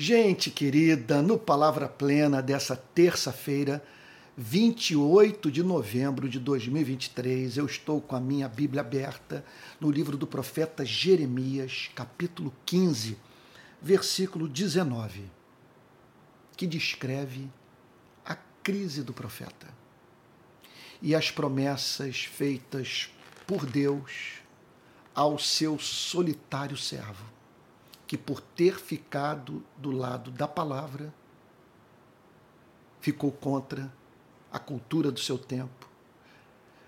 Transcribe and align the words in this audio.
Gente 0.00 0.48
querida, 0.48 1.20
no 1.20 1.36
Palavra 1.36 1.88
Plena 1.88 2.40
dessa 2.40 2.76
terça-feira, 2.76 3.82
28 4.36 5.50
de 5.50 5.60
novembro 5.60 6.28
de 6.28 6.38
2023, 6.38 7.56
eu 7.56 7.66
estou 7.66 8.00
com 8.00 8.14
a 8.14 8.20
minha 8.20 8.48
Bíblia 8.48 8.80
aberta 8.80 9.44
no 9.80 9.90
livro 9.90 10.16
do 10.16 10.24
profeta 10.24 10.84
Jeremias, 10.84 11.90
capítulo 11.96 12.54
15, 12.64 13.18
versículo 13.82 14.46
19, 14.46 15.24
que 16.56 16.68
descreve 16.68 17.50
a 18.24 18.36
crise 18.62 19.02
do 19.02 19.12
profeta 19.12 19.66
e 21.02 21.12
as 21.12 21.32
promessas 21.32 22.22
feitas 22.22 23.10
por 23.48 23.66
Deus 23.66 24.34
ao 25.12 25.40
seu 25.40 25.76
solitário 25.76 26.76
servo 26.76 27.37
que 28.08 28.16
por 28.16 28.40
ter 28.40 28.80
ficado 28.80 29.62
do 29.76 29.90
lado 29.90 30.30
da 30.30 30.48
palavra, 30.48 31.12
ficou 33.00 33.30
contra 33.30 33.92
a 34.50 34.58
cultura 34.58 35.12
do 35.12 35.20
seu 35.20 35.36
tempo, 35.36 35.86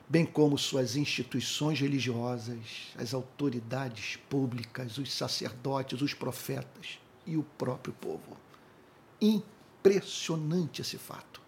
bem 0.08 0.24
como 0.24 0.56
suas 0.56 0.96
instituições 0.96 1.78
religiosas, 1.78 2.94
as 2.96 3.12
autoridades 3.12 4.16
públicas, 4.30 4.96
os 4.96 5.12
sacerdotes, 5.12 6.00
os 6.00 6.14
profetas 6.14 6.98
e 7.26 7.36
o 7.36 7.42
próprio 7.42 7.92
povo. 7.92 8.38
Impressionante 9.20 10.80
esse 10.80 10.96
fato. 10.96 11.42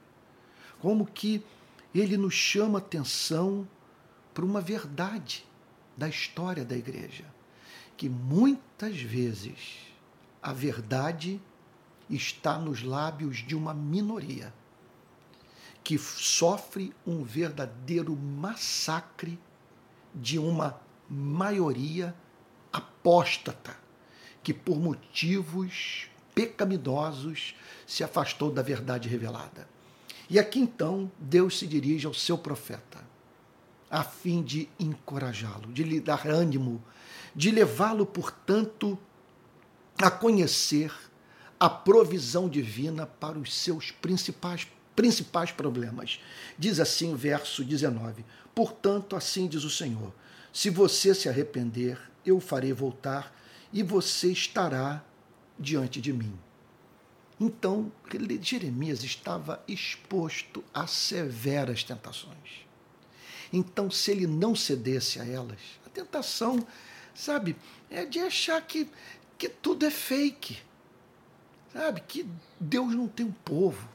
Como 0.81 1.07
que 1.07 1.43
ele 1.95 2.19
nos 2.19 2.35
chama 2.35 2.79
atenção 2.79 3.67
para 4.35 4.45
uma 4.45 4.61
verdade 4.61 5.47
da 5.97 6.11
história 6.11 6.63
da 6.63 6.77
igreja 6.77 7.25
que 8.03 8.09
muitas 8.09 9.01
vezes 9.01 9.79
a 10.43 10.53
verdade 10.53 11.41
está 12.11 12.59
nos 12.59 12.83
lábios 12.83 13.47
de 13.47 13.55
uma 13.55 13.73
minoria 13.73 14.53
que 15.85 15.97
sofre 15.97 16.93
um 17.07 17.23
verdadeiro 17.23 18.17
massacre 18.17 19.39
de 20.13 20.37
uma 20.37 20.81
maioria 21.09 22.13
apóstata 22.73 23.79
que 24.43 24.53
por 24.53 24.81
motivos 24.81 26.09
pecaminosos 26.35 27.55
se 27.87 28.03
afastou 28.03 28.51
da 28.51 28.63
verdade 28.63 29.09
revelada. 29.09 29.69
E 30.29 30.41
aqui 30.41 30.59
então 30.59 31.09
Deus 31.21 31.57
se 31.57 31.69
dirige 31.69 32.09
ao 32.09 32.15
seu 32.15 32.37
profeta 32.37 32.99
a 33.89 34.03
fim 34.03 34.43
de 34.43 34.69
encorajá-lo, 34.81 35.73
de 35.73 35.85
lhe 35.85 36.01
dar 36.01 36.27
ânimo 36.27 36.83
de 37.35 37.51
levá-lo, 37.51 38.05
portanto, 38.05 38.99
a 39.99 40.11
conhecer 40.11 40.93
a 41.59 41.71
provisão 41.71 42.49
divina 42.49 43.07
para 43.07 43.39
os 43.39 43.55
seus 43.55 43.91
principais, 43.91 44.67
principais 44.97 45.53
problemas. 45.53 46.21
Diz 46.59 46.81
assim 46.81 47.13
o 47.13 47.17
verso 47.17 47.65
19: 47.65 48.25
Portanto, 48.55 49.17
assim 49.17 49.47
diz 49.47 49.65
o 49.65 49.71
Senhor: 49.71 50.13
se 50.53 50.69
você 50.69 51.15
se 51.15 51.29
arrepender, 51.29 51.99
eu 52.27 52.41
farei 52.41 52.73
voltar 52.73 53.35
e 53.73 53.83
você 53.83 54.33
estará 54.33 55.03
diante 55.59 56.01
de 56.01 56.13
mim. 56.13 56.37
Então, 57.41 57.91
Jeremias 58.41 59.03
estava 59.03 59.63
exposto 59.67 60.63
a 60.73 60.87
severas 60.87 61.83
tentações. 61.83 62.67
Então, 63.53 63.91
se 63.91 64.11
ele 64.11 64.27
não 64.27 64.55
cedesse 64.55 65.21
a 65.21 65.25
elas, 65.25 65.59
a 65.85 65.91
tentação 65.91 66.65
sabe? 67.15 67.57
É 67.91 68.05
de 68.05 68.21
achar 68.21 68.61
que, 68.63 68.89
que 69.39 69.49
tudo 69.49 69.87
é 69.87 69.91
fake, 69.91 70.59
sabe? 71.73 72.03
Que 72.07 72.27
Deus 72.59 72.95
não 72.95 73.09
tem 73.09 73.27
um 73.27 73.33
povo, 73.33 73.89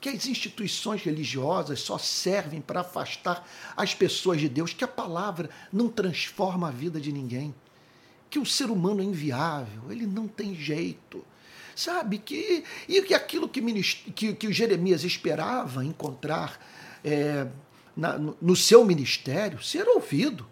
que 0.00 0.08
as 0.08 0.26
instituições 0.26 1.02
religiosas 1.02 1.80
só 1.80 1.98
servem 1.98 2.60
para 2.60 2.80
afastar 2.80 3.48
as 3.76 3.94
pessoas 3.94 4.40
de 4.40 4.48
Deus, 4.48 4.72
que 4.72 4.84
a 4.84 4.88
palavra 4.88 5.48
não 5.72 5.88
transforma 5.88 6.68
a 6.68 6.70
vida 6.70 7.00
de 7.00 7.12
ninguém, 7.12 7.54
que 8.28 8.38
o 8.38 8.46
ser 8.46 8.70
humano 8.70 9.00
é 9.00 9.04
inviável, 9.04 9.90
ele 9.90 10.06
não 10.06 10.28
tem 10.28 10.54
jeito. 10.54 11.24
Sabe 11.74 12.18
que 12.18 12.64
e 12.88 13.02
que 13.02 13.14
aquilo 13.14 13.48
que, 13.48 13.60
que, 14.12 14.34
que 14.34 14.46
o 14.46 14.52
Jeremias 14.52 15.02
esperava 15.02 15.84
encontrar 15.84 16.60
é, 17.02 17.48
na, 17.96 18.18
no, 18.18 18.36
no 18.40 18.56
seu 18.56 18.84
ministério 18.84 19.62
ser 19.62 19.88
ouvido, 19.88 20.46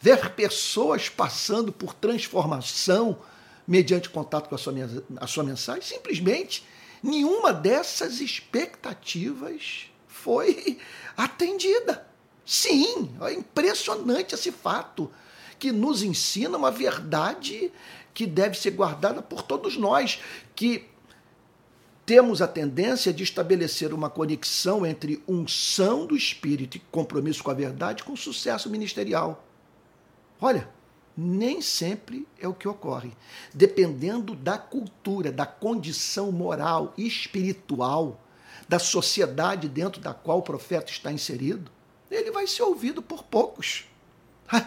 ver 0.00 0.30
pessoas 0.30 1.08
passando 1.08 1.72
por 1.72 1.94
transformação 1.94 3.18
mediante 3.66 4.08
contato 4.08 4.48
com 4.48 4.54
a 4.54 4.58
sua, 4.58 4.72
a 5.16 5.26
sua 5.26 5.42
mensagem, 5.42 5.82
simplesmente 5.82 6.64
nenhuma 7.02 7.52
dessas 7.52 8.20
expectativas 8.20 9.90
foi 10.06 10.78
atendida. 11.16 12.06
Sim, 12.44 13.10
é 13.22 13.32
impressionante 13.32 14.34
esse 14.34 14.52
fato 14.52 15.10
que 15.58 15.72
nos 15.72 16.02
ensina 16.02 16.56
uma 16.56 16.70
verdade 16.70 17.72
que 18.14 18.26
deve 18.26 18.56
ser 18.56 18.70
guardada 18.70 19.20
por 19.20 19.42
todos 19.42 19.76
nós, 19.76 20.20
que 20.54 20.86
temos 22.06 22.40
a 22.40 22.46
tendência 22.46 23.12
de 23.12 23.24
estabelecer 23.24 23.92
uma 23.92 24.08
conexão 24.08 24.86
entre 24.86 25.22
unção 25.26 26.06
do 26.06 26.16
espírito 26.16 26.76
e 26.76 26.80
compromisso 26.90 27.42
com 27.42 27.50
a 27.50 27.54
verdade 27.54 28.04
com 28.04 28.14
sucesso 28.14 28.70
ministerial. 28.70 29.45
Olha, 30.40 30.68
nem 31.16 31.62
sempre 31.62 32.26
é 32.38 32.46
o 32.46 32.54
que 32.54 32.68
ocorre. 32.68 33.12
Dependendo 33.54 34.34
da 34.34 34.58
cultura, 34.58 35.32
da 35.32 35.46
condição 35.46 36.30
moral 36.30 36.92
e 36.96 37.06
espiritual 37.06 38.20
da 38.68 38.78
sociedade 38.78 39.68
dentro 39.68 40.00
da 40.00 40.12
qual 40.12 40.38
o 40.38 40.42
profeta 40.42 40.90
está 40.90 41.12
inserido, 41.12 41.70
ele 42.10 42.30
vai 42.30 42.46
ser 42.46 42.62
ouvido 42.62 43.00
por 43.00 43.22
poucos. 43.22 43.84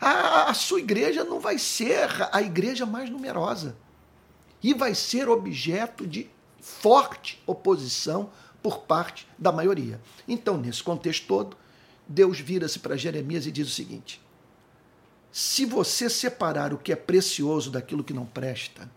A, 0.00 0.50
a 0.50 0.54
sua 0.54 0.78
igreja 0.78 1.24
não 1.24 1.40
vai 1.40 1.58
ser 1.58 2.08
a 2.30 2.42
igreja 2.42 2.84
mais 2.84 3.08
numerosa 3.08 3.74
e 4.62 4.74
vai 4.74 4.94
ser 4.94 5.28
objeto 5.28 6.06
de 6.06 6.28
forte 6.60 7.42
oposição 7.46 8.30
por 8.62 8.80
parte 8.80 9.26
da 9.38 9.50
maioria. 9.50 10.00
Então, 10.28 10.58
nesse 10.58 10.82
contexto 10.82 11.26
todo, 11.26 11.56
Deus 12.06 12.38
vira-se 12.38 12.78
para 12.78 12.96
Jeremias 12.96 13.46
e 13.46 13.50
diz 13.50 13.68
o 13.68 13.70
seguinte: 13.70 14.20
se 15.36 15.66
você 15.66 16.08
separar 16.08 16.72
o 16.72 16.78
que 16.78 16.90
é 16.90 16.96
precioso 16.96 17.70
daquilo 17.70 18.02
que 18.02 18.14
não 18.14 18.24
presta, 18.24 18.90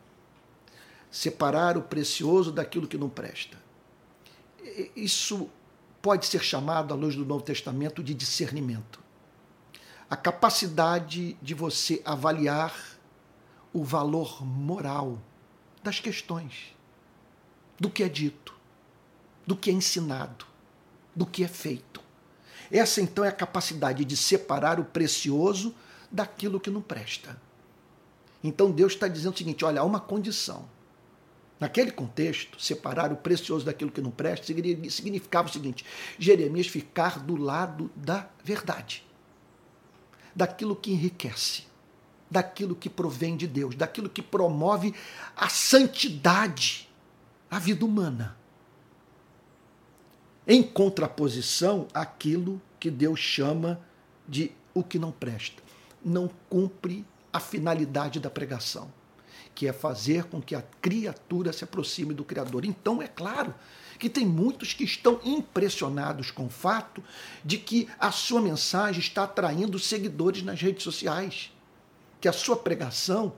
separar 1.12 1.78
o 1.78 1.82
precioso 1.82 2.50
daquilo 2.50 2.88
que 2.88 2.98
não 2.98 3.10
presta, 3.10 3.58
isso 4.96 5.50
pode 6.02 6.26
ser 6.26 6.42
chamado, 6.42 6.94
à 6.94 6.96
luz 6.96 7.14
do 7.14 7.26
Novo 7.26 7.44
Testamento, 7.44 8.02
de 8.02 8.14
discernimento. 8.14 9.02
A 10.10 10.16
capacidade 10.16 11.34
de 11.42 11.54
você 11.54 12.02
avaliar 12.06 12.74
o 13.74 13.84
valor 13.84 14.42
moral 14.42 15.20
das 15.84 16.00
questões, 16.00 16.74
do 17.78 17.90
que 17.90 18.02
é 18.02 18.08
dito, 18.08 18.56
do 19.46 19.58
que 19.58 19.70
é 19.70 19.74
ensinado, 19.74 20.46
do 21.14 21.26
que 21.26 21.44
é 21.44 21.50
feito. 21.50 22.02
Essa 22.72 23.02
então 23.02 23.26
é 23.26 23.28
a 23.28 23.34
capacidade 23.34 24.06
de 24.06 24.16
separar 24.16 24.80
o 24.80 24.86
precioso 24.86 25.76
daquilo 26.12 26.59
que 26.59 26.70
não 26.70 26.81
presta. 26.81 27.40
Então 28.44 28.72
Deus 28.72 28.94
está 28.94 29.08
dizendo 29.08 29.34
o 29.34 29.38
seguinte: 29.38 29.66
olha, 29.66 29.81
há 29.81 29.84
uma 29.84 30.00
condição. 30.00 30.68
Naquele 31.59 31.92
contexto, 31.92 32.59
separar 32.59 33.12
o 33.12 33.18
precioso 33.18 33.66
daquilo 33.66 33.92
que 33.92 34.02
não 34.02 34.12
presta 34.12 34.46
significava 34.48 35.50
o 35.50 35.52
seguinte: 35.52 35.86
Jeremias 36.18 36.68
ficar 36.68 37.19
do 37.19 37.36
lado 37.36 37.92
da 37.96 38.30
verdade, 38.44 39.06
daquilo 40.34 40.75
que 40.75 40.92
enriquece, 40.92 41.64
daquilo 42.31 42.75
que 42.75 42.90
provém 42.90 43.36
de 43.36 43.46
Deus, 43.46 43.75
daquilo 43.75 44.09
que 44.09 44.22
promove 44.22 44.96
a 45.36 45.50
santidade, 45.50 46.90
a 47.51 47.60
vida 47.60 47.84
humana. 47.86 48.38
Em 50.48 50.63
contraposição 50.63 51.88
àquilo 51.94 52.60
que 52.80 52.89
Deus 52.89 53.19
chama 53.19 53.80
de 54.28 54.51
o 54.74 54.81
que 54.81 54.98
não 54.98 55.12
presta 55.12 55.69
não 56.04 56.30
cumpre 56.50 57.06
a 57.31 57.40
finalidade 57.40 58.19
da 58.19 58.30
pregação, 58.30 58.92
que 59.54 59.68
é 59.68 59.74
fazer 59.74 60.25
com 60.25 60.42
que 60.42 60.56
a 60.56 60.63
criatura 60.81 61.54
se 61.54 61.63
aproxime 61.63 62.13
do 62.13 62.24
Criador. 62.24 62.66
Então, 62.66 63.01
é 63.01 63.07
claro 63.07 63.54
que 64.00 64.10
tem 64.10 64.25
muitos 64.25 64.74
que 64.74 64.84
estão 64.84 65.19
impressionados 65.24 66.31
com 66.31 66.46
o 66.46 66.50
fato 66.50 67.04
de 67.44 67.57
que 67.57 67.88
a 68.00 68.12
sua 68.12 68.42
mensagem 68.42 69.01
está 69.01 69.24
atraindo 69.24 69.78
seguidores 69.78 70.42
nas 70.42 70.62
redes 70.62 70.84
sociais, 70.84 71.51
que 72.22 72.28
a 72.28 72.34
sua 72.34 72.56
pregação 72.56 73.34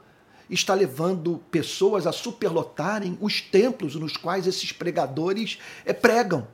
está 0.50 0.74
levando 0.74 1.42
pessoas 1.50 2.06
a 2.06 2.12
superlotarem 2.12 3.18
os 3.20 3.42
templos 3.42 3.96
nos 3.96 4.16
quais 4.16 4.46
esses 4.46 4.72
pregadores 4.72 5.58
eh, 5.86 5.94
pregam. 5.94 6.48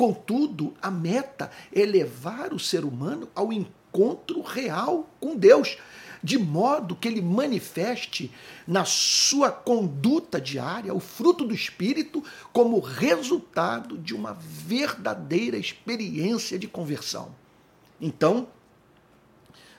Contudo, 0.00 0.72
a 0.80 0.90
meta 0.90 1.50
é 1.70 1.84
levar 1.84 2.54
o 2.54 2.58
ser 2.58 2.86
humano 2.86 3.28
ao 3.34 3.52
encontro 3.52 4.40
real 4.40 5.10
com 5.20 5.36
Deus. 5.36 5.76
de 6.22 6.38
modo 6.38 6.96
que 6.96 7.08
ele 7.08 7.20
manifeste 7.22 8.30
na 8.66 8.84
sua 8.84 9.50
conduta 9.50 10.38
diária 10.40 10.94
o 10.94 11.00
fruto 11.00 11.46
do 11.46 11.54
Espírito 11.54 12.22
como 12.50 12.78
resultado 12.78 13.96
de 13.98 14.14
uma 14.14 14.34
verdadeira 14.34 15.58
experiência 15.58 16.58
de 16.58 16.66
conversão. 16.66 17.34
Então, 17.98 18.48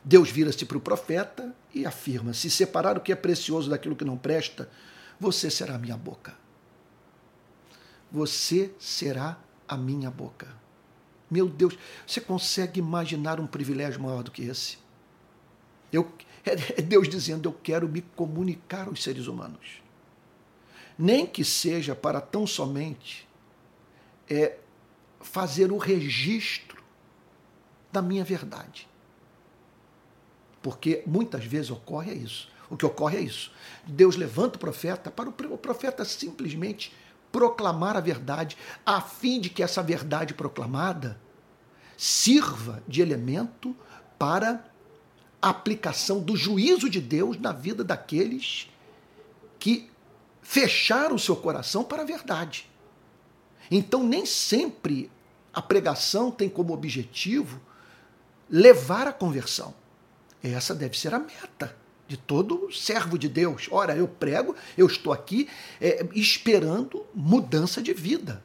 Deus 0.04 0.30
vira-se 0.30 0.66
para 0.66 0.78
o 0.78 0.82
profeta 0.82 1.56
e 1.74 1.84
afirma: 1.84 2.34
Se 2.34 2.50
separar 2.50 2.96
o 2.96 3.02
que 3.02 3.12
é 3.12 3.16
precioso 3.16 3.72
daquilo 3.72 3.96
que 3.96 4.06
não 4.06 4.18
presta, 4.18 4.70
você 5.20 5.50
será 5.50 5.80
minha 5.80 5.98
boca. 5.98 6.36
Você 8.12 8.72
será 8.80 9.38
a 9.72 9.78
minha 9.78 10.12
boca. 10.12 10.54
Meu 11.30 11.48
Deus, 11.48 11.78
você 12.06 12.20
consegue 12.20 12.82
imaginar 12.82 13.40
um 13.40 13.48
privilégio 13.48 14.02
maior 14.02 14.22
do 14.22 14.30
que 14.30 14.44
esse? 14.44 14.78
Eu, 15.94 16.12
é, 16.46 16.80
é 16.80 16.82
Deus 16.82 17.08
dizendo: 17.08 17.48
Eu 17.48 17.54
quero 17.54 17.88
me 17.88 18.02
comunicar 18.02 18.88
aos 18.88 19.02
seres 19.02 19.28
humanos. 19.28 19.82
Nem 21.00 21.26
que 21.26 21.46
seja 21.46 21.96
para 21.96 22.20
tão 22.20 22.46
somente 22.46 23.28
é, 24.30 24.58
fazer 25.22 25.72
o 25.72 25.78
registro 25.78 26.84
da 27.94 28.02
minha 28.02 28.26
verdade. 28.26 28.90
Porque 30.62 31.02
muitas 31.08 31.46
vezes 31.46 31.72
ocorre 31.72 32.14
isso. 32.14 32.52
O 32.70 32.76
que 32.76 32.86
ocorre 32.86 33.18
é 33.18 33.22
isso. 33.22 33.54
Deus 33.88 34.18
levanta 34.18 34.58
o 34.58 34.60
profeta 34.60 35.10
para 35.10 35.30
o 35.30 35.58
profeta 35.58 36.04
simplesmente 36.04 36.94
proclamar 37.32 37.96
a 37.96 38.02
verdade, 38.02 38.58
a 38.86 39.02
fim 39.02 39.40
de 39.40 39.50
que 39.50 39.64
essa 39.64 39.82
verdade 39.82 40.34
proclamada 40.34 41.20
sirva 41.98 42.84
de 42.88 43.02
elemento 43.02 43.76
para 44.18 44.66
a 45.42 45.50
aplicação 45.50 46.20
do 46.20 46.36
juízo 46.36 46.90
de 46.90 47.00
Deus 47.00 47.40
na 47.40 47.52
vida 47.52 47.84
daqueles 47.84 48.70
que 49.60 49.90
fecharam 50.42 51.16
o 51.16 51.20
seu 51.20 51.36
coração 51.36 51.84
para 51.84 52.02
a 52.02 52.06
verdade. 52.06 52.70
Então, 53.70 54.04
nem 54.04 54.26
sempre 54.26 55.10
a 55.54 55.62
pregação 55.62 56.32
tem 56.32 56.50
como 56.50 56.74
objetivo 56.74 57.62
levar 58.50 59.08
à 59.08 59.14
conversão. 59.14 59.74
Essa 60.44 60.74
deve 60.74 60.98
ser 60.98 61.14
a 61.14 61.20
meta 61.20 61.81
de 62.12 62.18
todo 62.18 62.70
servo 62.74 63.18
de 63.18 63.30
Deus. 63.30 63.70
Ora, 63.72 63.96
eu 63.96 64.06
prego, 64.06 64.54
eu 64.78 64.86
estou 64.86 65.14
aqui 65.14 65.48
é, 65.80 66.06
esperando 66.14 67.06
mudança 67.16 67.82
de 67.82 67.94
vida 67.94 68.44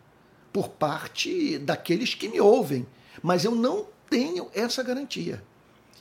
por 0.53 0.69
parte 0.69 1.59
daqueles 1.59 2.15
que 2.15 2.29
me 2.29 2.41
ouvem, 2.41 2.87
mas 3.21 3.45
eu 3.45 3.57
não 3.57 3.89
tenho 4.09 4.49
essa 4.55 4.85
garantia. 4.85 5.43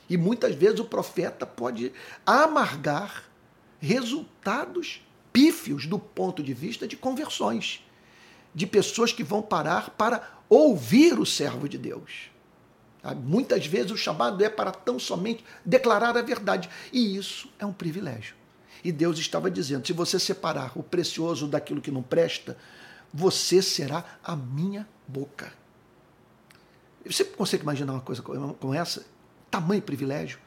E 0.08 0.16
muitas 0.16 0.54
vezes 0.54 0.78
o 0.78 0.84
profeta 0.84 1.44
pode 1.44 1.92
amargar 2.24 3.24
resultados 3.80 5.04
pífios 5.32 5.86
do 5.86 5.98
ponto 5.98 6.44
de 6.44 6.54
vista 6.54 6.86
de 6.86 6.96
conversões, 6.96 7.84
de 8.54 8.64
pessoas 8.64 9.12
que 9.12 9.24
vão 9.24 9.42
parar 9.42 9.90
para 9.90 10.22
ouvir 10.48 11.18
o 11.18 11.26
servo 11.26 11.68
de 11.68 11.76
Deus. 11.76 12.30
Muitas 13.14 13.66
vezes 13.66 13.90
o 13.90 13.96
chamado 13.96 14.42
é 14.42 14.48
para 14.48 14.72
tão 14.72 14.98
somente 14.98 15.44
declarar 15.64 16.16
a 16.16 16.22
verdade. 16.22 16.68
E 16.92 17.16
isso 17.16 17.48
é 17.58 17.66
um 17.66 17.72
privilégio. 17.72 18.34
E 18.82 18.92
Deus 18.92 19.18
estava 19.18 19.50
dizendo: 19.50 19.86
se 19.86 19.92
você 19.92 20.18
separar 20.18 20.72
o 20.76 20.82
precioso 20.82 21.46
daquilo 21.46 21.80
que 21.80 21.90
não 21.90 22.02
presta, 22.02 22.56
você 23.12 23.62
será 23.62 24.04
a 24.22 24.34
minha 24.36 24.88
boca. 25.06 25.52
Você 27.04 27.24
consegue 27.24 27.62
imaginar 27.62 27.92
uma 27.92 28.00
coisa 28.00 28.22
como 28.22 28.74
essa? 28.74 29.06
Tamanho 29.50 29.82
privilégio. 29.82 30.38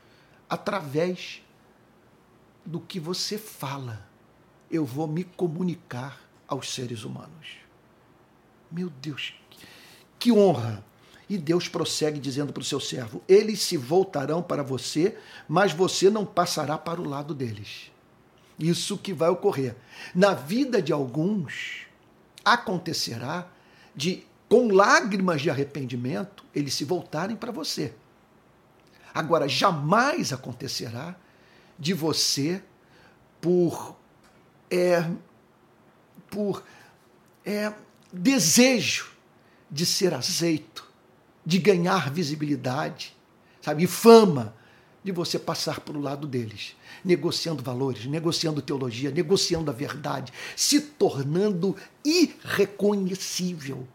Através 0.50 1.42
do 2.66 2.80
que 2.80 3.00
você 3.00 3.38
fala, 3.38 4.06
eu 4.70 4.86
vou 4.86 5.08
me 5.08 5.24
comunicar 5.24 6.22
aos 6.48 6.74
seres 6.74 7.04
humanos. 7.04 7.58
Meu 8.72 8.90
Deus, 8.90 9.34
que 10.18 10.32
honra! 10.32 10.84
E 11.30 11.38
Deus 11.38 11.68
prossegue 11.68 12.20
dizendo 12.20 12.52
para 12.52 12.62
o 12.62 12.66
seu 12.66 12.80
servo: 12.80 13.22
Eles 13.28 13.62
se 13.62 13.78
voltarão 13.78 14.42
para 14.42 14.64
você, 14.64 15.16
mas 15.48 15.72
você 15.72 16.10
não 16.10 16.26
passará 16.26 16.78
para 16.78 17.00
o 17.00 17.08
lado 17.08 17.36
deles. 17.36 17.92
Isso 18.58 18.98
que 18.98 19.14
vai 19.14 19.30
ocorrer. 19.30 19.76
Na 20.14 20.34
vida 20.34 20.82
de 20.82 20.92
alguns, 20.92 21.86
acontecerá 22.44 23.48
de, 23.96 24.26
com 24.50 24.74
lágrimas 24.74 25.42
de 25.42 25.50
arrependimento, 25.50 26.44
eles 26.54 26.74
se 26.74 26.84
voltarem 26.84 27.36
para 27.36 27.52
você. 27.52 27.94
Agora, 29.14 29.48
jamais 29.48 30.34
acontecerá 30.34 31.16
de 31.78 31.94
você, 31.94 32.62
por, 33.40 33.96
é, 34.70 35.10
por 36.30 36.64
é, 37.46 37.72
desejo 38.12 39.12
de 39.72 39.86
ser 39.86 40.14
aceito, 40.14 40.89
de 41.46 41.58
ganhar 41.58 42.12
visibilidade, 42.12 43.16
sabe, 43.62 43.84
e 43.84 43.88
fama, 43.88 44.56
de 45.04 45.12
você 45.12 45.40
passar 45.40 45.80
para 45.80 45.98
o 45.98 46.02
lado 46.02 46.28
deles, 46.28 46.76
negociando 47.04 47.64
valores, 47.64 48.06
negociando 48.06 48.62
teologia, 48.62 49.12
negociando 49.12 49.72
a 49.72 49.74
verdade, 49.74 50.34
se 50.56 50.82
tornando 50.82 51.76
irreconhecível. 52.04 53.88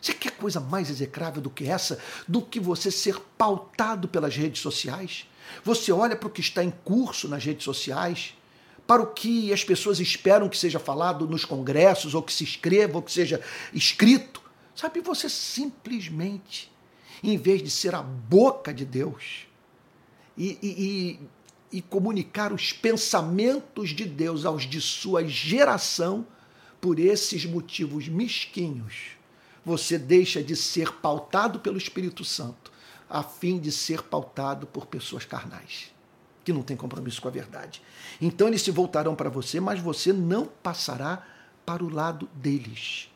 Você 0.00 0.14
quer 0.14 0.32
coisa 0.32 0.60
mais 0.60 0.88
execrável 0.88 1.42
do 1.42 1.50
que 1.50 1.68
essa? 1.68 1.98
Do 2.26 2.40
que 2.40 2.58
você 2.58 2.90
ser 2.90 3.18
pautado 3.36 4.08
pelas 4.08 4.34
redes 4.34 4.60
sociais? 4.60 5.26
Você 5.62 5.92
olha 5.92 6.16
para 6.16 6.28
o 6.28 6.30
que 6.30 6.40
está 6.40 6.64
em 6.64 6.70
curso 6.70 7.28
nas 7.28 7.44
redes 7.44 7.64
sociais, 7.64 8.34
para 8.86 9.02
o 9.02 9.06
que 9.06 9.52
as 9.52 9.62
pessoas 9.62 10.00
esperam 10.00 10.48
que 10.48 10.58
seja 10.58 10.78
falado 10.78 11.28
nos 11.28 11.44
congressos, 11.44 12.14
ou 12.14 12.22
que 12.22 12.32
se 12.32 12.44
escreva, 12.44 12.96
ou 12.96 13.02
que 13.02 13.12
seja 13.12 13.40
escrito. 13.72 14.42
Sabe, 14.74 15.00
você 15.00 15.28
simplesmente 15.28 16.72
em 17.22 17.36
vez 17.36 17.62
de 17.62 17.70
ser 17.70 17.94
a 17.94 18.02
boca 18.02 18.72
de 18.72 18.84
Deus 18.84 19.46
e, 20.36 20.58
e, 20.62 21.20
e 21.78 21.82
comunicar 21.82 22.52
os 22.52 22.72
pensamentos 22.72 23.90
de 23.90 24.04
Deus 24.04 24.44
aos 24.44 24.64
de 24.64 24.80
sua 24.80 25.24
geração, 25.26 26.26
por 26.80 26.98
esses 26.98 27.44
motivos 27.44 28.08
mesquinhos, 28.08 29.10
você 29.64 29.98
deixa 29.98 30.42
de 30.42 30.56
ser 30.56 30.92
pautado 30.94 31.60
pelo 31.60 31.76
Espírito 31.76 32.24
Santo, 32.24 32.72
a 33.08 33.22
fim 33.22 33.58
de 33.58 33.70
ser 33.70 34.02
pautado 34.02 34.66
por 34.66 34.86
pessoas 34.86 35.24
carnais, 35.24 35.92
que 36.42 36.52
não 36.52 36.62
têm 36.62 36.76
compromisso 36.76 37.20
com 37.20 37.28
a 37.28 37.30
verdade. 37.30 37.82
Então 38.20 38.48
eles 38.48 38.62
se 38.62 38.70
voltarão 38.70 39.14
para 39.14 39.28
você, 39.28 39.60
mas 39.60 39.78
você 39.78 40.12
não 40.12 40.46
passará 40.46 41.26
para 41.66 41.84
o 41.84 41.90
lado 41.90 42.28
deles. 42.34 43.10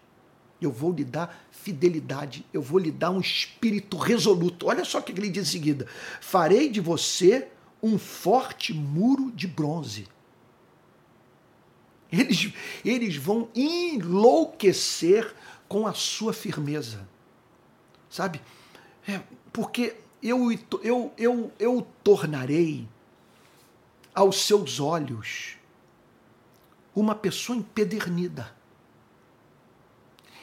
Eu 0.61 0.71
vou 0.71 0.93
lhe 0.93 1.05
dar 1.05 1.45
fidelidade, 1.51 2.47
eu 2.53 2.63
vou 2.63 2.79
lhe 2.79 2.91
dar 2.91 3.11
um 3.11 3.21
espírito 3.21 3.97
resoluto. 3.97 4.67
Olha 4.67 4.85
só 4.85 4.99
o 4.99 5.03
que 5.03 5.13
ele 5.13 5.29
diz 5.29 5.49
em 5.49 5.51
seguida: 5.51 5.87
farei 6.21 6.69
de 6.69 6.81
você 6.81 7.49
um 7.83 7.99
forte 7.99 8.73
muro 8.73 9.31
de 9.31 9.47
bronze. 9.47 10.07
Eles, 12.11 12.53
eles 12.85 13.17
vão 13.17 13.49
enlouquecer 13.55 15.35
com 15.69 15.87
a 15.87 15.93
sua 15.93 16.33
firmeza. 16.33 17.07
Sabe? 18.09 18.41
É, 19.09 19.21
porque 19.53 19.97
eu, 20.23 20.51
eu, 20.83 21.13
eu, 21.19 21.53
eu 21.59 21.87
tornarei 22.03 22.89
aos 24.15 24.47
seus 24.47 24.79
olhos 24.79 25.57
uma 26.95 27.15
pessoa 27.15 27.59
empedernida 27.59 28.55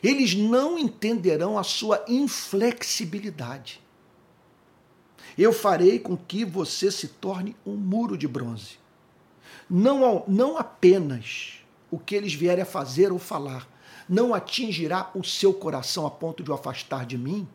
eles 0.04 0.34
não 0.34 0.80
entenderão 0.80 1.58
a 1.58 1.64
sua 1.64 2.04
inflexibilidade. 2.08 3.82
Eu 5.38 5.54
farei 5.54 6.00
com 6.00 6.18
que 6.18 6.44
você 6.44 6.92
se 6.92 7.08
torne 7.08 7.56
um 7.66 7.76
muro 7.76 8.18
de 8.18 8.28
bronze. 8.28 8.80
Não, 9.70 10.24
não 10.28 10.58
apenas 10.58 11.60
o 11.90 12.00
que 12.00 12.16
eles 12.16 12.34
vierem 12.34 12.64
a 12.64 12.66
fazer 12.66 13.12
ou 13.12 13.20
falar 13.20 13.70
não 14.10 14.34
atingirá 14.34 15.10
o 15.16 15.24
seu 15.24 15.54
coração 15.54 16.06
a 16.06 16.12
ponto 16.12 16.44
de 16.44 16.52
o 16.52 16.54
afastar 16.54 17.06
de 17.06 17.18
mim, 17.18 17.48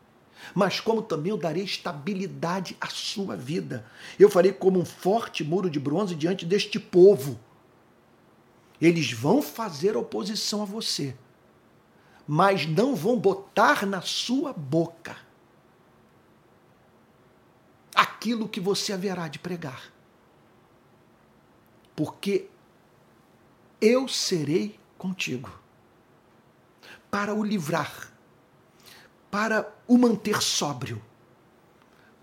mas 0.54 0.80
como 0.80 1.02
também 1.02 1.30
eu 1.30 1.36
darei 1.36 1.62
estabilidade 1.62 2.76
à 2.80 2.86
sua 2.86 3.36
vida. 3.36 3.84
Eu 4.18 4.30
farei 4.30 4.52
como 4.52 4.78
um 4.78 4.84
forte 4.84 5.44
muro 5.44 5.68
de 5.68 5.78
bronze 5.78 6.14
diante 6.14 6.46
deste 6.46 6.78
povo. 6.78 7.38
Eles 8.80 9.12
vão 9.12 9.42
fazer 9.42 9.96
oposição 9.96 10.62
a 10.62 10.64
você 10.64 11.14
mas 12.26 12.66
não 12.66 12.94
vão 12.94 13.18
botar 13.18 13.86
na 13.86 14.00
sua 14.00 14.52
boca 14.52 15.16
aquilo 17.94 18.48
que 18.48 18.60
você 18.60 18.92
haverá 18.92 19.28
de 19.28 19.38
pregar. 19.38 19.92
Porque 21.94 22.48
eu 23.80 24.08
serei 24.08 24.78
contigo 24.98 25.50
para 27.10 27.32
o 27.32 27.42
livrar, 27.42 28.12
para 29.30 29.72
o 29.86 29.96
manter 29.96 30.42
sóbrio, 30.42 31.00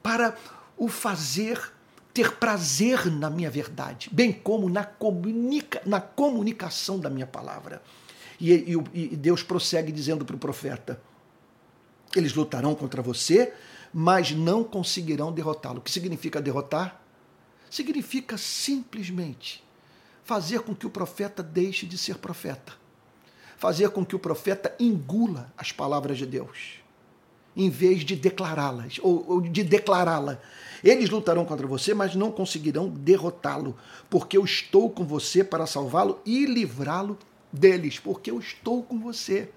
para 0.01 0.37
o 0.77 0.87
fazer 0.87 1.73
ter 2.13 2.35
prazer 2.35 3.09
na 3.09 3.29
minha 3.29 3.49
verdade, 3.49 4.09
bem 4.11 4.31
como 4.31 4.69
na, 4.69 4.83
comunica, 4.83 5.81
na 5.85 5.99
comunicação 5.99 6.99
da 6.99 7.09
minha 7.09 7.25
palavra. 7.25 7.81
E, 8.39 8.51
e, 8.53 8.83
e 8.93 9.15
Deus 9.15 9.43
prossegue 9.43 9.91
dizendo 9.91 10.25
para 10.25 10.35
o 10.35 10.39
profeta: 10.39 10.99
eles 12.15 12.33
lutarão 12.33 12.75
contra 12.75 13.01
você, 13.01 13.53
mas 13.93 14.31
não 14.31 14.63
conseguirão 14.63 15.31
derrotá-lo. 15.31 15.79
O 15.79 15.81
que 15.81 15.91
significa 15.91 16.41
derrotar? 16.41 17.01
Significa 17.69 18.37
simplesmente 18.37 19.63
fazer 20.23 20.61
com 20.61 20.73
que 20.73 20.85
o 20.85 20.89
profeta 20.89 21.43
deixe 21.43 21.85
de 21.85 21.97
ser 21.97 22.17
profeta, 22.17 22.73
fazer 23.57 23.89
com 23.89 24.05
que 24.05 24.15
o 24.15 24.19
profeta 24.19 24.73
engula 24.79 25.51
as 25.57 25.71
palavras 25.71 26.17
de 26.17 26.25
Deus, 26.25 26.79
em 27.55 27.69
vez 27.69 28.05
de 28.05 28.15
declará-las 28.15 28.99
ou, 29.01 29.25
ou 29.27 29.41
de 29.41 29.63
declará-la. 29.63 30.39
Eles 30.83 31.09
lutarão 31.09 31.45
contra 31.45 31.67
você, 31.67 31.93
mas 31.93 32.15
não 32.15 32.31
conseguirão 32.31 32.89
derrotá-lo, 32.89 33.75
porque 34.09 34.37
eu 34.37 34.43
estou 34.43 34.89
com 34.89 35.03
você 35.03 35.43
para 35.43 35.65
salvá-lo 35.65 36.21
e 36.25 36.45
livrá-lo 36.45 37.17
deles, 37.53 37.99
porque 37.99 38.31
eu 38.31 38.39
estou 38.39 38.81
com 38.81 38.99
você. 38.99 39.49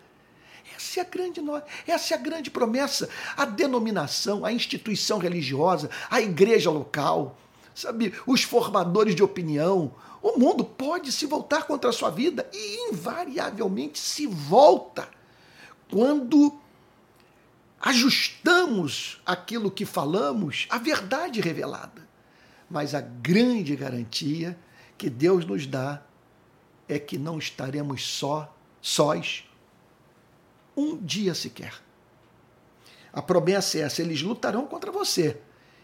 Essa 0.77 1.01
é 1.01 1.03
a 1.03 1.07
grande 1.07 1.41
essa 1.87 2.15
é 2.15 2.17
a 2.17 2.21
grande 2.21 2.51
promessa. 2.51 3.09
A 3.37 3.47
denominação, 3.47 4.45
a 4.45 4.53
instituição 4.53 5.19
religiosa, 5.19 5.89
a 6.11 6.21
igreja 6.21 6.71
local, 6.71 7.39
sabe, 7.75 8.13
os 8.27 8.43
formadores 8.43 9.15
de 9.15 9.23
opinião, 9.23 9.95
o 10.23 10.39
mundo 10.39 10.65
pode 10.65 11.11
se 11.13 11.25
voltar 11.25 11.65
contra 11.65 11.89
a 11.89 11.93
sua 11.93 12.11
vida 12.11 12.49
e 12.53 12.91
invariavelmente 12.91 13.99
se 13.99 14.27
volta 14.27 15.09
quando 15.89 16.59
ajustamos 17.81 19.21
aquilo 19.25 19.71
que 19.71 19.85
falamos 19.85 20.67
à 20.69 20.79
verdade 20.79 21.41
revelada. 21.41 22.07
Mas 22.69 22.95
a 22.95 23.01
grande 23.01 23.77
garantia 23.77 24.59
que 24.99 25.09
Deus 25.09 25.45
nos 25.45 25.67
dá 25.67 26.03
é 26.89 26.99
que 26.99 27.19
não 27.19 27.39
estaremos 27.39 28.07
só, 28.07 28.55
sós, 28.81 29.45
um 30.77 30.97
dia 30.97 31.35
sequer. 31.35 31.75
A 33.13 33.23
promessa 33.23 33.79
é 33.79 33.81
essa: 33.83 34.03
eles 34.03 34.23
lutarão 34.23 34.67
contra 34.67 34.93
você. 34.93 35.41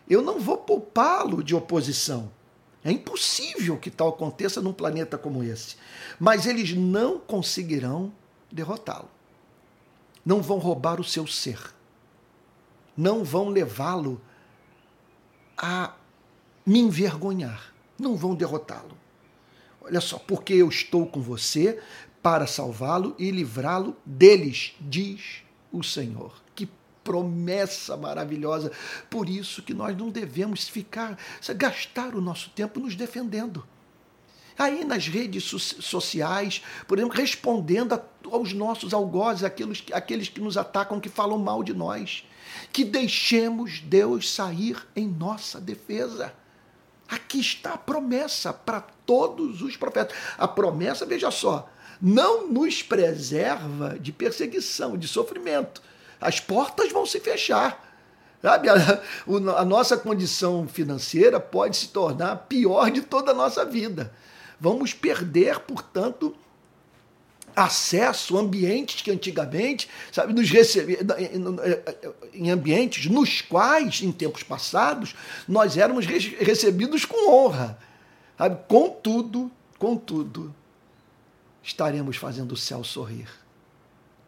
Eu 0.09 0.21
não 0.21 0.39
vou 0.39 0.59
poupá-lo 0.59 1.43
de 1.43 1.55
oposição. 1.55 2.31
É 2.85 2.91
impossível 2.91 3.79
que 3.79 3.91
tal 3.91 4.09
aconteça 4.09 4.61
num 4.61 4.73
planeta 4.73 5.17
como 5.17 5.43
esse. 5.43 5.77
Mas 6.19 6.47
eles 6.47 6.75
não 6.75 7.19
conseguirão 7.19 8.13
derrotá-lo. 8.51 9.09
Não 10.25 10.43
vão 10.43 10.59
roubar 10.59 11.01
o 11.01 11.05
seu 11.05 11.27
ser. 11.27 11.59
Não 12.97 13.25
vão 13.25 13.49
levá-lo 13.49 14.21
a 15.57 15.95
me 16.67 16.81
envergonhar. 16.81 17.73
Não 17.99 18.17
vão 18.17 18.35
derrotá-lo. 18.35 19.02
Olha 19.85 20.01
só, 20.01 20.19
porque 20.19 20.55
eu 20.55 20.69
estou 20.69 21.07
com 21.07 21.21
você 21.21 21.81
para 22.23 22.47
salvá-lo 22.47 23.17
e 23.19 23.31
livrá-lo 23.31 23.97
deles, 24.07 24.75
diz 24.81 25.43
o 25.73 25.83
Senhor. 25.83 26.33
Que 26.55 26.69
promessa 27.03 27.97
maravilhosa. 27.97 28.71
Por 29.11 29.29
isso 29.29 29.63
que 29.63 29.75
nós 29.75 29.97
não 29.97 30.09
devemos 30.09 30.69
ficar, 30.69 31.19
gastar 31.57 32.15
o 32.15 32.21
nosso 32.21 32.51
tempo 32.51 32.79
nos 32.79 32.95
defendendo. 32.95 33.67
Aí 34.57 34.85
nas 34.85 35.09
redes 35.09 35.45
sociais, 35.45 36.63
por 36.87 36.99
exemplo, 36.99 37.17
respondendo 37.17 38.01
aos 38.31 38.53
nossos 38.53 38.95
algozes, 38.95 39.43
aqueles, 39.43 39.83
aqueles 39.93 40.29
que 40.29 40.41
nos 40.41 40.57
atacam, 40.57 41.01
que 41.01 41.09
falam 41.09 41.39
mal 41.39 41.65
de 41.65 41.75
nós. 41.75 42.25
Que 42.73 42.85
deixemos 42.85 43.81
Deus 43.81 44.31
sair 44.31 44.77
em 44.95 45.09
nossa 45.09 45.61
defesa. 45.61 46.33
Aqui 47.13 47.41
está 47.41 47.75
a 47.75 47.79
promessa 47.79 48.55
para 48.55 48.81
todos 48.81 49.61
os 49.61 49.77
profetas. 49.77 50.17
A 50.39 50.49
promessa, 50.49 51.05
veja 51.05 51.31
só, 51.31 51.69
não 52.01 52.49
nos 52.49 52.83
preserva 52.83 53.99
de 54.01 54.11
perseguição, 54.11 54.97
de 54.97 55.07
sofrimento. 55.07 55.83
As 56.19 56.41
portas 56.41 56.91
vão 56.91 57.05
se 57.05 57.21
fechar. 57.21 57.87
Sabe? 58.41 58.71
A, 58.71 59.65
nossa 59.67 59.95
condição 59.99 60.67
financeira 60.67 61.39
pode 61.39 61.77
se 61.77 61.89
tornar 61.89 62.33
a 62.33 62.37
pior 62.37 62.91
de 62.91 63.03
toda 63.03 63.33
a 63.33 63.35
nossa 63.35 63.63
vida. 63.63 64.11
Vamos 64.59 64.95
perder, 64.95 65.59
portanto, 65.59 66.35
acesso 67.55 68.37
a 68.37 68.41
ambientes 68.41 69.03
que 69.03 69.11
antigamente, 69.11 69.89
sabe, 70.11 70.33
nos 70.33 70.51
recebia, 70.51 70.99
em 72.33 72.51
ambientes 72.51 73.07
nos 73.07 73.41
quais, 73.41 74.03
em 74.03 74.11
tempos 74.13 74.43
passados, 74.43 75.15
nós 75.47 75.77
éramos 75.77 76.07
recebidos 76.07 77.05
com 77.05 77.31
honra. 77.31 77.79
Sabe? 78.39 78.59
Contudo, 78.69 79.51
contudo, 79.79 80.55
estaremos 81.63 82.17
fazendo 82.17 82.53
o 82.53 82.57
céu 82.57 82.83
sorrir 82.83 83.29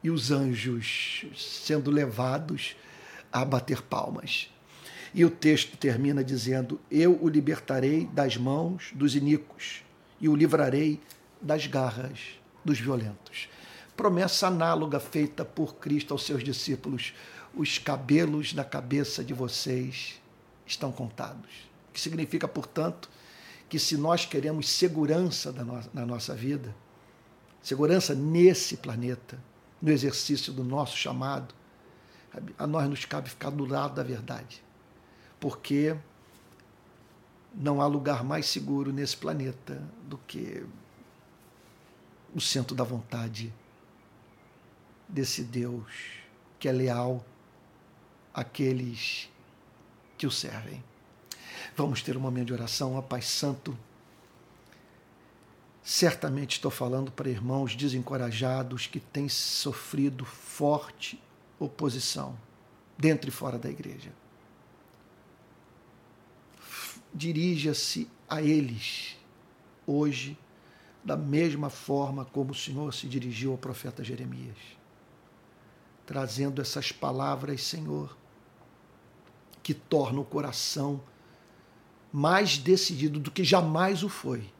e 0.02 0.10
os 0.10 0.30
anjos 0.30 1.24
sendo 1.36 1.90
levados 1.90 2.76
a 3.32 3.44
bater 3.44 3.82
palmas. 3.82 4.50
E 5.14 5.24
o 5.24 5.30
texto 5.30 5.76
termina 5.76 6.22
dizendo: 6.22 6.80
Eu 6.90 7.18
o 7.22 7.28
libertarei 7.28 8.06
das 8.12 8.36
mãos 8.36 8.90
dos 8.94 9.14
iníquos 9.14 9.82
e 10.20 10.28
o 10.28 10.36
livrarei 10.36 11.00
das 11.40 11.66
garras 11.66 12.18
dos 12.64 12.78
violentos. 12.78 13.48
Promessa 13.96 14.48
análoga 14.48 14.98
feita 14.98 15.44
por 15.44 15.76
Cristo 15.76 16.12
aos 16.12 16.24
seus 16.24 16.42
discípulos: 16.42 17.14
os 17.54 17.78
cabelos 17.78 18.52
da 18.52 18.64
cabeça 18.64 19.22
de 19.22 19.32
vocês 19.32 20.20
estão 20.66 20.90
contados. 20.90 21.50
Que 21.92 22.00
significa, 22.00 22.48
portanto, 22.48 23.08
que 23.68 23.78
se 23.78 23.96
nós 23.96 24.26
queremos 24.26 24.68
segurança 24.68 25.52
na 25.92 26.04
nossa 26.04 26.34
vida, 26.34 26.74
segurança 27.62 28.14
nesse 28.14 28.76
planeta, 28.76 29.38
no 29.80 29.90
exercício 29.90 30.52
do 30.52 30.64
nosso 30.64 30.96
chamado, 30.96 31.54
a 32.58 32.66
nós 32.66 32.88
nos 32.88 33.04
cabe 33.04 33.30
ficar 33.30 33.50
do 33.50 33.64
lado 33.64 33.94
da 33.94 34.02
verdade. 34.02 34.62
Porque 35.38 35.96
não 37.54 37.80
há 37.80 37.86
lugar 37.86 38.24
mais 38.24 38.46
seguro 38.46 38.92
nesse 38.92 39.16
planeta 39.16 39.80
do 40.08 40.18
que 40.18 40.66
o 42.34 42.40
centro 42.40 42.74
da 42.74 42.84
vontade 42.84 43.52
desse 45.08 45.42
Deus 45.42 45.84
que 46.58 46.68
é 46.68 46.72
leal 46.72 47.24
àqueles 48.32 49.30
que 50.18 50.26
o 50.26 50.30
servem. 50.30 50.82
Vamos 51.76 52.02
ter 52.02 52.16
um 52.16 52.20
momento 52.20 52.46
de 52.46 52.52
oração, 52.52 52.94
ó 52.94 53.02
Pai 53.02 53.22
Santo. 53.22 53.76
Certamente 55.82 56.52
estou 56.52 56.70
falando 56.70 57.12
para 57.12 57.28
irmãos 57.28 57.76
desencorajados 57.76 58.86
que 58.86 58.98
têm 58.98 59.28
sofrido 59.28 60.24
forte 60.24 61.20
oposição 61.58 62.36
dentro 62.96 63.28
e 63.28 63.32
fora 63.32 63.58
da 63.58 63.68
igreja. 63.68 64.12
Dirija-se 67.12 68.10
a 68.28 68.42
eles 68.42 69.16
hoje 69.86 70.36
da 71.04 71.16
mesma 71.16 71.68
forma 71.68 72.24
como 72.24 72.52
o 72.52 72.54
Senhor 72.54 72.94
se 72.94 73.06
dirigiu 73.06 73.52
ao 73.52 73.58
profeta 73.58 74.02
Jeremias, 74.02 74.56
trazendo 76.06 76.62
essas 76.62 76.90
palavras, 76.90 77.62
Senhor, 77.62 78.16
que 79.62 79.74
tornam 79.74 80.22
o 80.22 80.24
coração 80.24 81.00
mais 82.10 82.56
decidido 82.56 83.20
do 83.20 83.30
que 83.30 83.44
jamais 83.44 84.02
o 84.02 84.08
foi, 84.08 84.50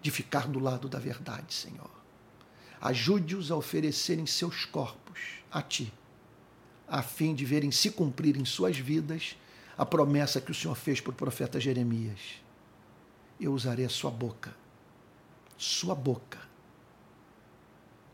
de 0.00 0.10
ficar 0.10 0.48
do 0.48 0.58
lado 0.58 0.88
da 0.88 0.98
verdade, 0.98 1.52
Senhor. 1.52 1.90
Ajude-os 2.80 3.50
a 3.50 3.56
oferecerem 3.56 4.26
seus 4.26 4.64
corpos 4.64 5.18
a 5.50 5.60
Ti, 5.60 5.92
a 6.88 7.02
fim 7.02 7.34
de 7.34 7.44
verem 7.44 7.70
se 7.70 7.90
cumprir 7.90 8.36
em 8.36 8.44
suas 8.44 8.78
vidas 8.78 9.36
a 9.76 9.84
promessa 9.84 10.40
que 10.40 10.50
o 10.50 10.54
Senhor 10.54 10.74
fez 10.74 11.00
para 11.00 11.10
o 11.10 11.14
profeta 11.14 11.58
Jeremias. 11.60 12.42
Eu 13.40 13.52
usarei 13.52 13.84
a 13.84 13.90
sua 13.90 14.10
boca 14.10 14.63
sua 15.56 15.94
boca 15.94 16.38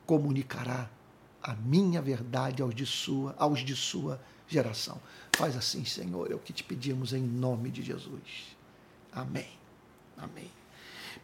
comunicará 0.07 0.91
a 1.43 1.55
minha 1.55 2.03
verdade 2.03 2.63
aos 2.63 2.75
de 2.75 2.85
sua, 2.85 3.35
aos 3.39 3.61
de 3.61 3.75
sua 3.75 4.21
geração. 4.49 5.01
Faz 5.33 5.57
assim, 5.57 5.85
Senhor, 5.85 6.31
é 6.31 6.35
o 6.35 6.39
que 6.39 6.53
te 6.53 6.63
pedimos 6.65 7.13
em 7.13 7.23
nome 7.23 7.71
de 7.71 7.83
Jesus. 7.83 8.57
Amém. 9.13 9.49
Amém. 10.17 10.51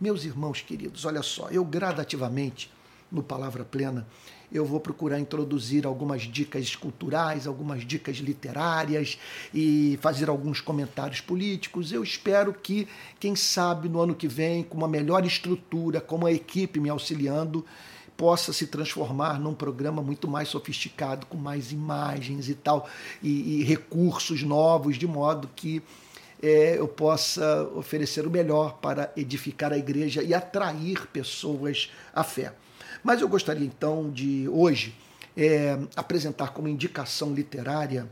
Meus 0.01 0.25
irmãos 0.25 0.63
queridos, 0.63 1.05
olha 1.05 1.23
só, 1.23 1.49
eu 1.51 1.65
gradativamente, 1.65 2.71
no 3.11 3.23
Palavra 3.23 3.65
Plena, 3.65 4.07
eu 4.53 4.65
vou 4.65 4.81
procurar 4.81 5.19
introduzir 5.19 5.87
algumas 5.87 6.23
dicas 6.23 6.75
culturais, 6.77 7.47
algumas 7.47 7.85
dicas 7.85 8.17
literárias 8.17 9.19
e 9.53 9.99
fazer 10.01 10.29
alguns 10.29 10.61
comentários 10.61 11.21
políticos. 11.21 11.93
Eu 11.93 12.03
espero 12.03 12.53
que, 12.53 12.87
quem 13.19 13.35
sabe, 13.35 13.89
no 13.89 14.01
ano 14.01 14.15
que 14.15 14.29
vem, 14.29 14.63
com 14.63 14.77
uma 14.77 14.89
melhor 14.89 15.25
estrutura, 15.25 16.01
com 16.01 16.17
uma 16.17 16.33
equipe 16.33 16.81
me 16.81 16.89
auxiliando, 16.89 17.65
possa 18.17 18.53
se 18.53 18.67
transformar 18.67 19.39
num 19.39 19.55
programa 19.55 20.01
muito 20.01 20.27
mais 20.27 20.49
sofisticado, 20.49 21.27
com 21.27 21.37
mais 21.37 21.71
imagens 21.71 22.49
e 22.49 22.55
tal, 22.55 22.89
e, 23.23 23.61
e 23.61 23.65
recursos 23.65 24.43
novos, 24.43 24.97
de 24.97 25.07
modo 25.07 25.51
que 25.55 25.83
é, 26.43 26.79
eu 26.79 26.89
possa 26.89 27.63
oferecer 27.75 28.27
o 28.27 28.31
melhor 28.31 28.79
para 28.79 29.13
edificar 29.17 29.73
a 29.73 29.79
igreja 29.79 30.23
e 30.23 30.33
atrair 30.33 31.07
pessoas 31.09 31.91
à 32.15 32.23
fé. 32.23 32.53
Mas 33.07 33.21
eu 33.21 33.29
gostaria 33.29 33.65
então 33.65 34.11
de 34.11 34.49
hoje 34.49 34.93
é, 35.37 35.79
apresentar 35.95 36.49
como 36.49 36.67
indicação 36.67 37.33
literária 37.33 38.11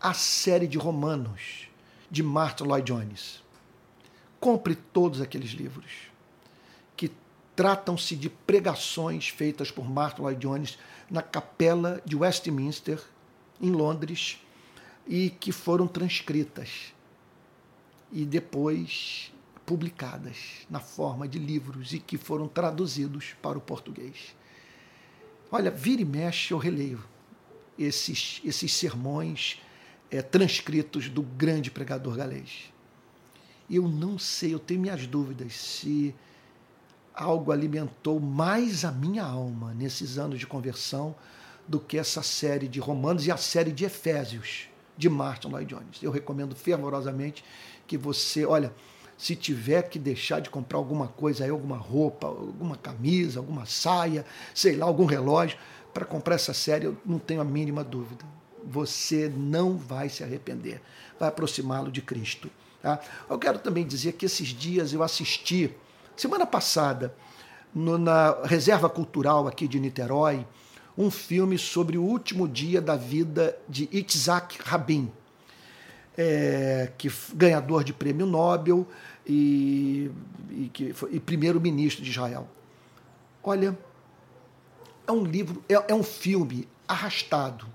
a 0.00 0.12
série 0.12 0.66
de 0.66 0.76
romanos 0.76 1.68
de 2.10 2.20
Martin 2.20 2.64
Lloyd 2.64 2.92
Jones. 2.92 3.44
Compre 4.40 4.74
todos 4.74 5.20
aqueles 5.20 5.50
livros 5.50 5.86
que 6.96 7.12
tratam-se 7.54 8.16
de 8.16 8.28
pregações 8.28 9.28
feitas 9.28 9.70
por 9.70 9.88
Martin 9.88 10.22
Lloyd 10.22 10.40
Jones 10.40 10.78
na 11.08 11.22
capela 11.22 12.02
de 12.04 12.16
Westminster, 12.16 13.00
em 13.60 13.70
Londres, 13.70 14.40
e 15.06 15.30
que 15.30 15.52
foram 15.52 15.86
transcritas 15.86 16.92
e 18.10 18.24
depois 18.24 19.32
publicadas 19.66 20.66
na 20.68 20.80
forma 20.80 21.26
de 21.26 21.38
livros 21.38 21.92
e 21.92 21.98
que 21.98 22.18
foram 22.18 22.46
traduzidos 22.46 23.34
para 23.40 23.58
o 23.58 23.60
português. 23.60 24.34
Olha, 25.50 25.70
vira 25.70 26.02
e 26.02 26.04
mexe 26.04 26.52
eu 26.52 26.58
releio 26.58 27.02
esses, 27.78 28.40
esses 28.44 28.72
sermões 28.72 29.60
é, 30.10 30.22
transcritos 30.22 31.08
do 31.08 31.22
grande 31.22 31.70
pregador 31.70 32.16
galês. 32.16 32.72
Eu 33.70 33.88
não 33.88 34.18
sei, 34.18 34.52
eu 34.52 34.58
tenho 34.58 34.80
minhas 34.80 35.06
dúvidas 35.06 35.54
se 35.54 36.14
algo 37.14 37.52
alimentou 37.52 38.20
mais 38.20 38.84
a 38.84 38.92
minha 38.92 39.24
alma 39.24 39.72
nesses 39.72 40.18
anos 40.18 40.38
de 40.38 40.46
conversão 40.46 41.14
do 41.66 41.80
que 41.80 41.96
essa 41.96 42.22
série 42.22 42.68
de 42.68 42.80
Romanos 42.80 43.26
e 43.26 43.30
a 43.30 43.36
série 43.36 43.72
de 43.72 43.84
Efésios 43.84 44.68
de 44.96 45.08
Martin 45.08 45.48
Lloyd 45.48 45.74
Jones. 45.74 46.02
Eu 46.02 46.10
recomendo 46.10 46.54
fervorosamente 46.54 47.44
que 47.86 47.96
você, 47.96 48.44
olha, 48.44 48.72
se 49.16 49.36
tiver 49.36 49.88
que 49.88 49.98
deixar 49.98 50.40
de 50.40 50.50
comprar 50.50 50.78
alguma 50.78 51.08
coisa 51.08 51.44
aí, 51.44 51.50
alguma 51.50 51.76
roupa, 51.76 52.26
alguma 52.26 52.76
camisa, 52.76 53.38
alguma 53.38 53.64
saia, 53.66 54.24
sei 54.54 54.76
lá, 54.76 54.86
algum 54.86 55.04
relógio, 55.04 55.58
para 55.92 56.04
comprar 56.04 56.34
essa 56.34 56.52
série, 56.52 56.86
eu 56.86 56.96
não 57.06 57.18
tenho 57.18 57.40
a 57.40 57.44
mínima 57.44 57.84
dúvida. 57.84 58.24
Você 58.64 59.32
não 59.34 59.76
vai 59.76 60.08
se 60.08 60.24
arrepender, 60.24 60.80
vai 61.18 61.28
aproximá-lo 61.28 61.92
de 61.92 62.02
Cristo. 62.02 62.50
Tá? 62.82 63.00
Eu 63.30 63.38
quero 63.38 63.58
também 63.58 63.86
dizer 63.86 64.12
que 64.12 64.26
esses 64.26 64.48
dias 64.48 64.92
eu 64.92 65.02
assisti, 65.02 65.72
semana 66.16 66.44
passada, 66.44 67.14
no, 67.74 67.98
na 67.98 68.42
Reserva 68.44 68.88
Cultural 68.88 69.46
aqui 69.46 69.68
de 69.68 69.78
Niterói, 69.78 70.46
um 70.96 71.10
filme 71.10 71.58
sobre 71.58 71.98
o 71.98 72.02
último 72.02 72.48
dia 72.48 72.80
da 72.80 72.96
vida 72.96 73.56
de 73.68 73.88
Itzhak 73.92 74.58
Rabin, 74.62 75.10
é, 76.16 76.92
que 76.96 77.10
ganhador 77.34 77.84
de 77.84 77.92
prêmio 77.92 78.26
Nobel 78.26 78.86
e, 79.26 80.10
e, 80.50 80.70
e 81.10 81.20
primeiro-ministro 81.20 82.02
de 82.02 82.10
Israel. 82.10 82.48
Olha, 83.42 83.78
é 85.06 85.12
um 85.12 85.24
livro, 85.24 85.62
é, 85.68 85.74
é 85.74 85.94
um 85.94 86.02
filme 86.02 86.68
arrastado. 86.86 87.66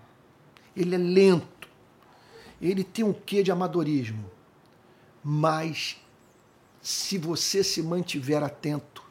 Ele 0.75 0.96
é 0.96 0.98
lento. 0.98 1.67
Ele 2.62 2.84
tem 2.84 3.05
um 3.05 3.13
quê 3.13 3.43
de 3.43 3.51
amadorismo. 3.51 4.29
Mas 5.24 6.01
se 6.81 7.17
você 7.17 7.63
se 7.63 7.81
mantiver 7.81 8.41
atento, 8.41 9.03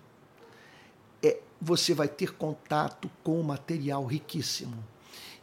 é, 1.23 1.39
você 1.61 1.95
vai 1.95 2.09
ter 2.09 2.35
contato 2.35 3.11
com 3.23 3.41
um 3.41 3.43
material 3.43 4.05
riquíssimo 4.05 4.83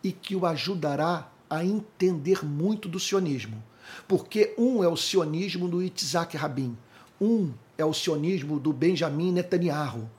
e 0.03 0.11
que 0.11 0.35
o 0.35 0.45
ajudará 0.45 1.31
a 1.49 1.63
entender 1.63 2.43
muito 2.43 2.89
do 2.89 2.99
sionismo. 2.99 3.63
Porque 4.07 4.53
um 4.57 4.83
é 4.83 4.87
o 4.87 4.95
sionismo 4.95 5.67
do 5.67 5.81
Itzhak 5.81 6.35
Rabin, 6.37 6.77
um 7.19 7.53
é 7.77 7.85
o 7.85 7.93
sionismo 7.93 8.59
do 8.59 8.73
Benjamin 8.73 9.31
Netanyahu. 9.31 10.09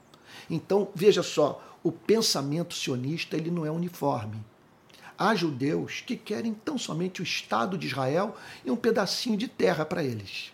Então, 0.50 0.88
veja 0.94 1.22
só, 1.22 1.62
o 1.82 1.92
pensamento 1.92 2.74
sionista 2.74 3.36
ele 3.36 3.50
não 3.50 3.64
é 3.64 3.70
uniforme. 3.70 4.44
Há 5.18 5.34
judeus 5.34 6.02
que 6.04 6.16
querem 6.16 6.52
tão 6.52 6.76
somente 6.76 7.22
o 7.22 7.24
Estado 7.24 7.78
de 7.78 7.86
Israel 7.86 8.36
e 8.64 8.70
um 8.70 8.76
pedacinho 8.76 9.36
de 9.36 9.48
terra 9.48 9.84
para 9.84 10.04
eles. 10.04 10.52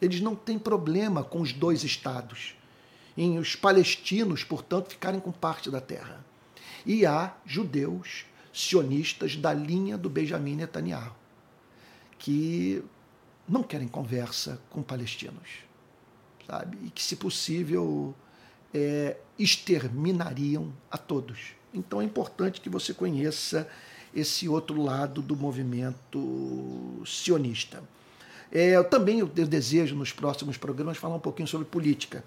Eles 0.00 0.20
não 0.20 0.34
têm 0.34 0.58
problema 0.58 1.24
com 1.24 1.40
os 1.40 1.52
dois 1.52 1.84
estados. 1.84 2.54
E 3.16 3.38
os 3.38 3.56
palestinos, 3.56 4.44
portanto, 4.44 4.90
ficarem 4.90 5.20
com 5.20 5.32
parte 5.32 5.70
da 5.70 5.80
terra. 5.80 6.24
E 6.84 7.06
há 7.06 7.34
judeus 7.46 8.26
sionistas 8.52 9.36
da 9.36 9.54
linha 9.54 9.96
do 9.96 10.10
Benjamin 10.10 10.56
Netanyahu, 10.56 11.14
que 12.24 12.82
não 13.46 13.62
querem 13.62 13.86
conversa 13.86 14.58
com 14.70 14.82
palestinos, 14.82 15.46
sabe? 16.46 16.78
E 16.82 16.88
que, 16.88 17.02
se 17.02 17.16
possível, 17.16 18.14
é, 18.72 19.18
exterminariam 19.38 20.72
a 20.90 20.96
todos. 20.96 21.52
Então 21.74 22.00
é 22.00 22.04
importante 22.04 22.62
que 22.62 22.70
você 22.70 22.94
conheça 22.94 23.68
esse 24.14 24.48
outro 24.48 24.82
lado 24.82 25.20
do 25.20 25.36
movimento 25.36 27.02
sionista. 27.04 27.82
É, 28.50 28.70
eu 28.70 28.84
também 28.84 29.18
eu 29.18 29.26
desejo, 29.26 29.94
nos 29.94 30.10
próximos 30.10 30.56
programas, 30.56 30.96
falar 30.96 31.16
um 31.16 31.20
pouquinho 31.20 31.46
sobre 31.46 31.66
política. 31.66 32.24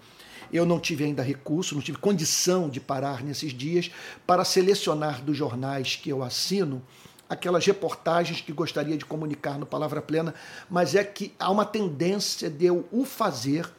Eu 0.52 0.64
não 0.64 0.78
tive 0.78 1.02
ainda 1.02 1.24
recurso, 1.24 1.74
não 1.74 1.82
tive 1.82 1.98
condição 1.98 2.70
de 2.70 2.78
parar 2.78 3.24
nesses 3.24 3.52
dias 3.52 3.90
para 4.24 4.44
selecionar 4.44 5.24
dos 5.24 5.36
jornais 5.36 5.96
que 5.96 6.08
eu 6.08 6.22
assino 6.22 6.80
aquelas 7.28 7.64
reportagens 7.66 8.40
que 8.40 8.52
gostaria 8.52 8.96
de 8.96 9.04
comunicar 9.04 9.58
no 9.58 9.66
Palavra 9.66 10.00
Plena, 10.00 10.34
mas 10.68 10.94
é 10.94 11.04
que 11.04 11.34
há 11.38 11.50
uma 11.50 11.64
tendência 11.64 12.48
de 12.48 12.66
eu 12.66 12.88
o 12.90 13.04
fazer 13.04 13.70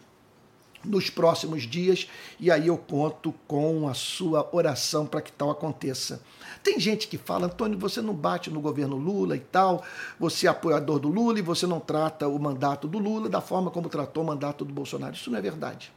nos 0.84 1.10
próximos 1.10 1.64
dias 1.64 2.08
e 2.40 2.50
aí 2.50 2.68
eu 2.68 2.78
conto 2.78 3.34
com 3.48 3.88
a 3.88 3.94
sua 3.94 4.48
oração 4.54 5.06
para 5.06 5.22
que 5.22 5.32
tal 5.32 5.52
aconteça. 5.52 6.22
Tem 6.64 6.80
gente 6.80 7.08
que 7.08 7.18
fala, 7.18 7.48
Antônio, 7.48 7.78
você 7.78 8.02
não 8.02 8.14
bate 8.14 8.50
no 8.50 8.62
governo 8.62 8.96
Lula 8.96 9.36
e 9.36 9.42
tal, 9.42 9.84
você 10.20 10.48
é 10.48 10.50
apoiador 10.50 11.00
do 11.00 11.10
Lula 11.10 11.40
e 11.40 11.42
você 11.42 11.68
não 11.68 11.80
trata 11.80 12.28
o 12.28 12.40
mandato 12.40 12.88
do 12.88 12.98
Lula 12.98 13.30
da 13.30 13.42
forma 13.42 13.72
como 13.72 13.90
tratou 13.90 14.24
o 14.24 14.28
mandato 14.28 14.64
do 14.64 14.74
Bolsonaro. 14.74 15.16
Isso 15.16 15.30
não 15.30 15.38
é 15.38 15.42
verdade. 15.42 15.92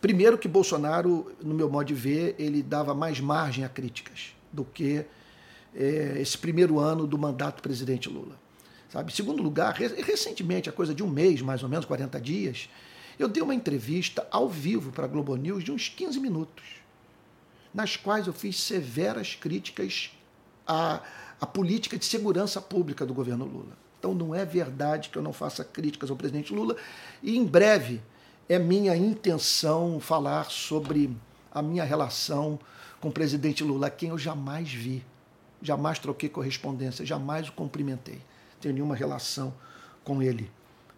Primeiro 0.00 0.38
que 0.38 0.46
Bolsonaro, 0.46 1.32
no 1.42 1.54
meu 1.54 1.68
modo 1.68 1.86
de 1.86 1.94
ver, 1.94 2.34
ele 2.38 2.62
dava 2.62 2.94
mais 2.94 3.18
margem 3.18 3.64
a 3.64 3.68
críticas 3.68 4.34
do 4.52 4.64
que 4.64 5.04
é, 5.74 6.18
esse 6.20 6.36
primeiro 6.36 6.78
ano 6.78 7.06
do 7.06 7.18
mandato 7.18 7.56
do 7.56 7.62
presidente 7.62 8.08
Lula. 8.08 8.38
Sabe? 8.90 9.12
Segundo 9.12 9.42
lugar, 9.42 9.74
recentemente, 9.74 10.68
a 10.68 10.72
coisa 10.72 10.94
de 10.94 11.02
um 11.02 11.08
mês, 11.08 11.42
mais 11.42 11.62
ou 11.62 11.68
menos, 11.68 11.84
40 11.84 12.20
dias, 12.20 12.68
eu 13.18 13.28
dei 13.28 13.42
uma 13.42 13.54
entrevista 13.54 14.26
ao 14.30 14.48
vivo 14.48 14.92
para 14.92 15.04
a 15.04 15.08
Globo 15.08 15.36
News 15.36 15.62
de 15.62 15.72
uns 15.72 15.88
15 15.88 16.18
minutos, 16.20 16.64
nas 17.74 17.96
quais 17.96 18.26
eu 18.26 18.32
fiz 18.32 18.58
severas 18.60 19.34
críticas 19.34 20.10
à, 20.66 21.02
à 21.40 21.46
política 21.46 21.98
de 21.98 22.04
segurança 22.04 22.60
pública 22.60 23.04
do 23.04 23.12
governo 23.12 23.44
Lula. 23.44 23.76
Então 23.98 24.14
não 24.14 24.34
é 24.34 24.44
verdade 24.44 25.08
que 25.08 25.18
eu 25.18 25.22
não 25.22 25.32
faça 25.32 25.64
críticas 25.64 26.10
ao 26.10 26.16
presidente 26.16 26.54
Lula 26.54 26.76
e 27.22 27.36
em 27.36 27.44
breve 27.44 28.00
é 28.48 28.58
minha 28.58 28.96
intenção 28.96 30.00
falar 30.00 30.50
sobre 30.50 31.10
a 31.50 31.60
minha 31.60 31.84
relação 31.84 32.58
com 33.00 33.08
o 33.08 33.12
presidente 33.12 33.62
Lula, 33.62 33.88
a 33.88 33.90
quem 33.90 34.10
eu 34.10 34.18
jamais 34.18 34.72
vi, 34.72 35.04
jamais 35.62 35.98
troquei 35.98 36.28
correspondência, 36.28 37.04
jamais 37.04 37.48
o 37.48 37.52
cumprimentei, 37.52 38.20
tenho 38.60 38.74
nenhuma 38.74 38.94
relação 38.94 39.54
com 40.04 40.22
ele. 40.22 40.50